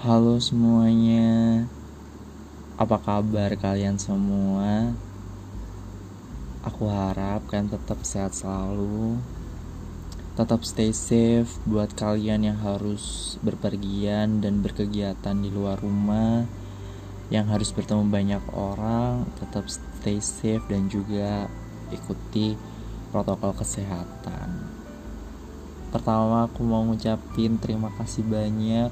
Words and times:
Halo 0.00 0.38
semuanya, 0.38 1.66
apa 2.78 2.96
kabar 3.02 3.50
kalian 3.58 3.98
semua? 3.98 4.94
Aku 6.62 6.86
harap 6.86 7.42
kalian 7.50 7.74
tetap 7.74 8.06
sehat 8.06 8.38
selalu, 8.38 9.18
tetap 10.38 10.62
stay 10.62 10.94
safe 10.94 11.50
buat 11.66 11.90
kalian 11.98 12.54
yang 12.54 12.58
harus 12.62 13.34
berpergian 13.42 14.38
dan 14.38 14.62
berkegiatan 14.62 15.34
di 15.34 15.50
luar 15.50 15.82
rumah, 15.82 16.46
yang 17.34 17.50
harus 17.50 17.74
bertemu 17.74 18.06
banyak 18.06 18.44
orang, 18.54 19.26
tetap 19.42 19.66
stay 19.66 20.22
safe 20.22 20.62
dan 20.70 20.86
juga 20.86 21.50
ikuti 21.90 22.54
protokol 23.10 23.52
kesehatan. 23.54 24.48
Pertama 25.90 26.46
aku 26.46 26.62
mau 26.62 26.86
ngucapin 26.86 27.58
terima 27.58 27.90
kasih 27.98 28.22
banyak 28.22 28.90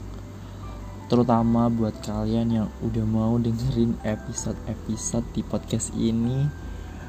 terutama 1.09 1.73
buat 1.73 1.97
kalian 2.05 2.49
yang 2.53 2.69
udah 2.85 3.07
mau 3.09 3.41
dengerin 3.41 3.97
episode-episode 4.05 5.25
di 5.33 5.41
podcast 5.41 5.89
ini 5.97 6.45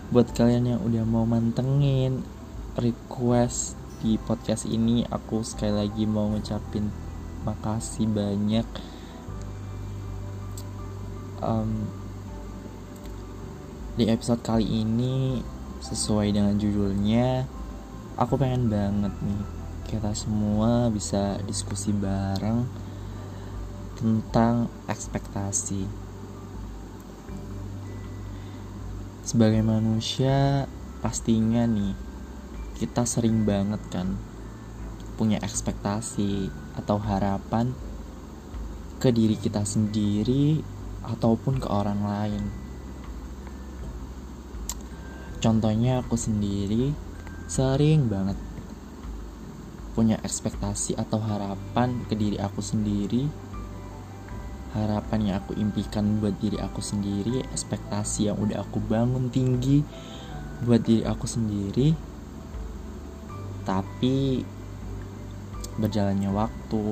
buat 0.07 0.31
kalian 0.31 0.71
yang 0.71 0.81
udah 0.87 1.03
mau 1.03 1.27
mantengin 1.27 2.23
request 2.79 3.75
di 3.99 4.15
podcast 4.15 4.63
ini 4.71 5.03
aku 5.11 5.43
sekali 5.43 5.83
lagi 5.83 6.07
mau 6.07 6.31
ngucapin 6.31 6.87
makasih 7.43 8.07
banyak 8.07 8.63
um, 11.43 11.91
di 13.99 14.07
episode 14.07 14.39
kali 14.39 14.63
ini 14.63 15.43
sesuai 15.79 16.35
dengan 16.35 16.59
judulnya 16.59 17.47
aku 18.19 18.35
pengen 18.35 18.67
banget 18.67 19.15
nih 19.23 19.43
kita 19.89 20.13
semua 20.13 20.91
bisa 20.93 21.41
diskusi 21.49 21.89
bareng 21.89 22.67
tentang 23.97 24.69
ekspektasi. 24.85 25.89
Sebagai 29.25 29.65
manusia, 29.65 30.69
pastinya 31.01 31.65
nih 31.65 31.97
kita 32.77 33.03
sering 33.03 33.49
banget 33.49 33.81
kan 33.89 34.15
punya 35.17 35.41
ekspektasi 35.41 36.47
atau 36.79 37.01
harapan 37.01 37.73
ke 39.01 39.09
diri 39.09 39.35
kita 39.35 39.65
sendiri 39.65 40.61
ataupun 41.03 41.59
ke 41.59 41.67
orang 41.67 42.05
lain. 42.05 42.68
Contohnya 45.39 46.03
aku 46.03 46.19
sendiri 46.19 46.91
sering 47.47 48.11
banget 48.11 48.35
punya 49.95 50.19
ekspektasi 50.19 50.99
atau 50.99 51.19
harapan 51.23 52.03
ke 52.11 52.15
diri 52.19 52.35
aku 52.35 52.59
sendiri. 52.59 53.31
Harapan 54.75 55.19
yang 55.31 55.35
aku 55.39 55.55
impikan 55.55 56.19
buat 56.19 56.35
diri 56.43 56.59
aku 56.59 56.83
sendiri 56.83 57.41
ekspektasi 57.55 58.29
yang 58.29 58.37
udah 58.37 58.67
aku 58.67 58.83
bangun 58.83 59.31
tinggi 59.31 59.79
buat 60.67 60.83
diri 60.83 61.07
aku 61.07 61.23
sendiri. 61.23 61.95
Tapi 63.63 64.43
berjalannya 65.79 66.35
waktu 66.35 66.83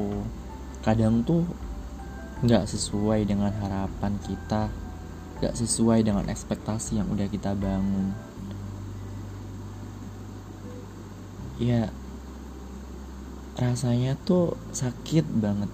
kadang 0.87 1.27
tuh 1.27 1.43
nggak 2.47 2.63
sesuai 2.63 3.27
dengan 3.27 3.51
harapan 3.59 4.15
kita 4.23 4.71
nggak 5.37 5.53
sesuai 5.53 6.01
dengan 6.01 6.25
ekspektasi 6.31 6.97
yang 6.97 7.09
udah 7.13 7.27
kita 7.29 7.53
bangun 7.53 8.15
ya 11.57 11.89
rasanya 13.57 14.13
tuh 14.21 14.53
sakit 14.69 15.25
banget. 15.41 15.69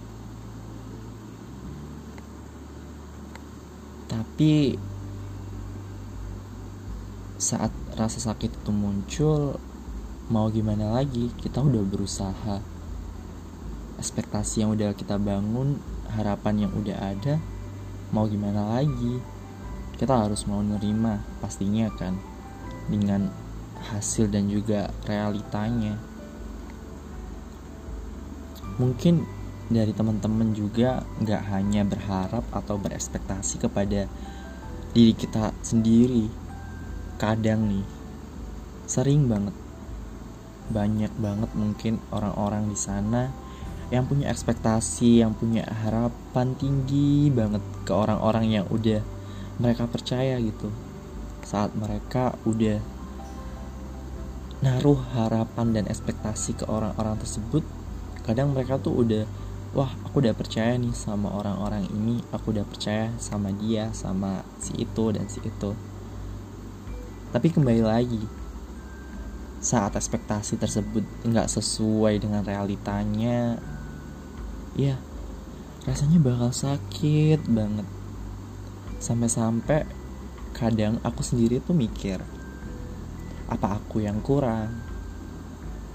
Tapi 4.08 4.80
saat 7.36 7.76
rasa 8.00 8.24
sakit 8.24 8.56
itu 8.56 8.72
muncul 8.72 9.60
mau 10.32 10.48
gimana 10.48 10.96
lagi? 10.96 11.28
Kita 11.36 11.60
udah 11.60 11.84
berusaha. 11.84 12.64
Ekspektasi 14.00 14.64
yang 14.64 14.72
udah 14.72 14.96
kita 14.96 15.20
bangun 15.20 15.76
harapan 16.16 16.68
yang 16.68 16.72
udah 16.72 16.98
ada 16.98 17.36
mau 18.16 18.32
gimana 18.32 18.80
lagi? 18.80 19.20
Kita 20.00 20.24
harus 20.24 20.48
mau 20.48 20.64
nerima 20.64 21.20
pastinya 21.44 21.92
kan 22.00 22.16
dengan 22.88 23.43
hasil 23.92 24.32
dan 24.32 24.48
juga 24.48 24.92
realitanya. 25.04 26.00
Mungkin 28.80 29.24
dari 29.70 29.92
teman-teman 29.92 30.54
juga 30.54 31.04
nggak 31.24 31.44
hanya 31.52 31.82
berharap 31.88 32.44
atau 32.52 32.76
berekspektasi 32.78 33.64
kepada 33.64 34.08
diri 34.94 35.14
kita 35.18 35.56
sendiri 35.66 36.30
kadang 37.18 37.66
nih 37.66 37.86
sering 38.86 39.26
banget 39.26 39.56
banyak 40.70 41.10
banget 41.18 41.50
mungkin 41.58 41.98
orang-orang 42.14 42.70
di 42.70 42.78
sana 42.78 43.34
yang 43.90 44.10
punya 44.10 44.30
ekspektasi 44.30 45.22
yang 45.26 45.34
punya 45.38 45.66
harapan 45.66 46.54
tinggi 46.58 47.30
banget 47.34 47.62
ke 47.86 47.92
orang-orang 47.94 48.50
yang 48.50 48.66
udah 48.74 49.02
mereka 49.62 49.86
percaya 49.86 50.42
gitu. 50.42 50.74
Saat 51.46 51.78
mereka 51.78 52.34
udah 52.48 52.82
naruh 54.64 54.96
harapan 55.12 55.76
dan 55.76 55.86
ekspektasi 55.92 56.56
ke 56.56 56.66
orang-orang 56.72 57.20
tersebut 57.20 57.68
kadang 58.24 58.56
mereka 58.56 58.80
tuh 58.80 58.96
udah 58.96 59.28
wah 59.76 59.92
aku 60.08 60.24
udah 60.24 60.32
percaya 60.32 60.80
nih 60.80 60.96
sama 60.96 61.36
orang-orang 61.36 61.84
ini 61.92 62.24
aku 62.32 62.56
udah 62.56 62.64
percaya 62.64 63.12
sama 63.20 63.52
dia 63.52 63.92
sama 63.92 64.48
si 64.64 64.72
itu 64.80 65.12
dan 65.12 65.28
si 65.28 65.44
itu. 65.44 65.76
Tapi 67.36 67.48
kembali 67.52 67.84
lagi 67.84 68.24
saat 69.60 70.00
ekspektasi 70.00 70.56
tersebut 70.56 71.04
nggak 71.28 71.52
sesuai 71.52 72.24
dengan 72.24 72.48
realitanya 72.48 73.60
ya 74.80 74.96
rasanya 75.84 76.24
bakal 76.24 76.56
sakit 76.56 77.52
banget. 77.52 77.88
Sampai-sampai 79.04 79.84
kadang 80.56 81.04
aku 81.04 81.20
sendiri 81.20 81.60
tuh 81.60 81.76
mikir 81.76 82.24
apa 83.50 83.80
aku 83.80 84.04
yang 84.04 84.20
kurang? 84.24 84.72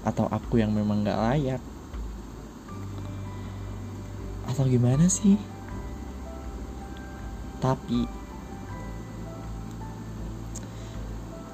Atau 0.05 0.25
aku 0.29 0.61
yang 0.61 0.73
memang 0.73 1.05
gak 1.05 1.19
layak? 1.19 1.61
Atau 4.49 4.65
gimana 4.65 5.05
sih? 5.09 5.37
Tapi 7.59 8.07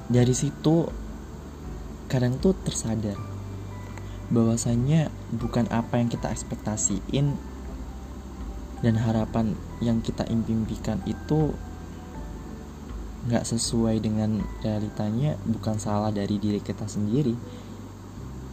dari 0.05 0.33
situ 0.37 0.85
kadang 2.05 2.37
tuh 2.37 2.53
tersadar 2.61 3.17
bahwasannya 4.29 5.09
bukan 5.33 5.65
apa 5.73 5.97
yang 5.97 6.09
kita 6.09 6.29
ekspektasiin 6.29 7.33
dan 8.85 8.95
harapan 9.01 9.57
yang 9.81 10.01
kita 10.05 10.25
impikan 10.29 11.01
itu 11.09 11.57
nggak 13.25 13.41
sesuai 13.41 14.05
dengan 14.05 14.37
realitanya 14.61 15.33
bukan 15.49 15.81
salah 15.81 16.13
dari 16.13 16.37
diri 16.37 16.61
kita 16.61 16.85
sendiri. 16.85 17.33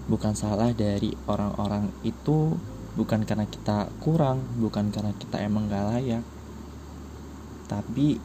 Bukan 0.08 0.32
salah 0.32 0.72
dari 0.72 1.12
orang-orang 1.28 1.92
itu 2.02 2.56
bukan 2.96 3.24
karena 3.24 3.44
kita 3.48 3.88
kurang 4.00 4.42
bukan 4.58 4.88
karena 4.88 5.12
kita 5.16 5.44
emang 5.44 5.68
gak 5.68 5.86
layak. 5.92 6.24
Tapi 7.68 8.16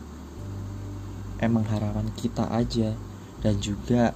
emang 1.43 1.67
harapan 1.67 2.07
kita 2.15 2.49
aja 2.49 2.95
dan 3.43 3.55
juga 3.61 4.15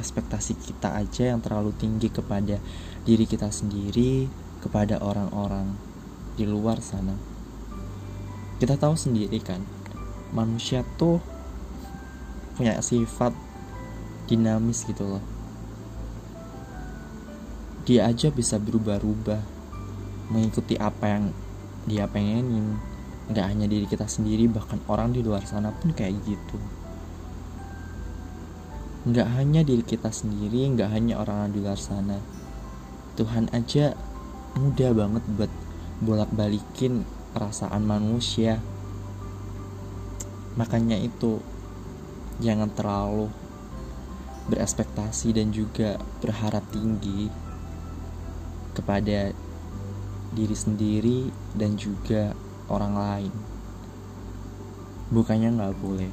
ekspektasi 0.00 0.56
kita 0.56 0.96
aja 0.96 1.34
yang 1.34 1.44
terlalu 1.44 1.74
tinggi 1.76 2.08
kepada 2.08 2.56
diri 3.04 3.28
kita 3.28 3.52
sendiri 3.52 4.30
kepada 4.62 5.02
orang-orang 5.02 5.74
di 6.38 6.48
luar 6.48 6.80
sana. 6.80 7.18
Kita 8.56 8.78
tahu 8.78 8.94
sendiri 8.94 9.42
kan 9.42 9.60
manusia 10.32 10.80
tuh 10.96 11.20
punya 12.56 12.78
sifat 12.84 13.32
dinamis 14.28 14.84
gitu 14.86 15.04
loh. 15.04 15.24
Dia 17.82 18.06
aja 18.06 18.30
bisa 18.30 18.62
berubah-ubah 18.62 19.42
mengikuti 20.30 20.78
apa 20.78 21.04
yang 21.10 21.24
dia 21.84 22.06
pengenin. 22.06 22.78
Nggak 23.26 23.46
hanya 23.50 23.66
diri 23.66 23.86
kita 23.90 24.06
sendiri 24.06 24.46
bahkan 24.46 24.78
orang 24.86 25.10
di 25.10 25.20
luar 25.20 25.42
sana 25.44 25.74
pun 25.74 25.90
kayak 25.90 26.14
gitu. 26.22 26.58
Nggak 29.02 29.28
hanya 29.34 29.66
diri 29.66 29.82
kita 29.82 30.14
sendiri 30.14 30.62
nggak 30.78 30.90
hanya 30.94 31.18
orang 31.18 31.50
di 31.50 31.58
luar 31.58 31.78
sana. 31.78 32.22
Tuhan 33.18 33.50
aja 33.50 33.98
mudah 34.54 34.90
banget 34.94 35.24
buat 35.34 35.52
bolak-balikin 36.02 37.02
perasaan 37.34 37.82
manusia. 37.82 38.62
Makanya 40.54 41.00
itu 41.02 41.42
jangan 42.42 42.68
terlalu 42.74 43.30
berespektasi 44.50 45.38
dan 45.38 45.54
juga 45.54 45.96
berharap 46.18 46.66
tinggi 46.74 47.30
kepada 48.74 49.30
diri 50.34 50.56
sendiri 50.56 51.30
dan 51.54 51.78
juga 51.78 52.34
orang 52.66 52.94
lain. 52.98 53.34
Bukannya 55.12 55.54
nggak 55.54 55.76
boleh, 55.78 56.12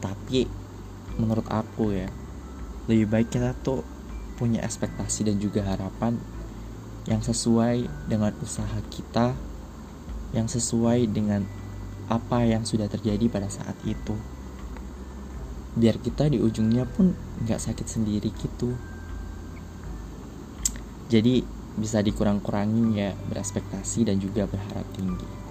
tapi 0.00 0.48
menurut 1.20 1.46
aku 1.46 1.94
ya 1.94 2.08
lebih 2.90 3.06
baik 3.06 3.28
kita 3.30 3.54
tuh 3.62 3.84
punya 4.34 4.64
ekspektasi 4.66 5.30
dan 5.30 5.38
juga 5.38 5.62
harapan 5.62 6.18
yang 7.04 7.20
sesuai 7.20 8.08
dengan 8.08 8.32
usaha 8.40 8.80
kita, 8.88 9.36
yang 10.32 10.48
sesuai 10.48 11.04
dengan 11.12 11.44
apa 12.08 12.44
yang 12.44 12.64
sudah 12.64 12.88
terjadi 12.88 13.28
pada 13.28 13.48
saat 13.52 13.76
itu. 13.84 14.33
Biar 15.74 15.98
kita 15.98 16.30
di 16.30 16.38
ujungnya 16.38 16.86
pun 16.86 17.10
nggak 17.44 17.60
sakit 17.60 17.86
sendiri 17.86 18.30
gitu. 18.34 18.74
Jadi 21.10 21.42
bisa 21.74 21.98
dikurang-kurangin 22.00 22.94
ya 22.94 23.10
berespektasi 23.28 24.06
dan 24.06 24.22
juga 24.22 24.46
berharap 24.46 24.86
tinggi. 24.94 25.43